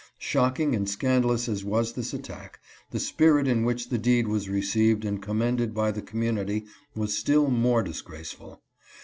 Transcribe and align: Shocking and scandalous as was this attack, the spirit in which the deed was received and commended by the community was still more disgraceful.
Shocking 0.17 0.73
and 0.73 0.89
scandalous 0.89 1.47
as 1.47 1.63
was 1.63 1.93
this 1.93 2.11
attack, 2.11 2.59
the 2.89 2.99
spirit 2.99 3.47
in 3.47 3.63
which 3.63 3.89
the 3.89 3.99
deed 3.99 4.27
was 4.27 4.49
received 4.49 5.05
and 5.05 5.21
commended 5.21 5.75
by 5.75 5.91
the 5.91 6.01
community 6.01 6.65
was 6.95 7.15
still 7.15 7.51
more 7.51 7.83
disgraceful. 7.83 8.63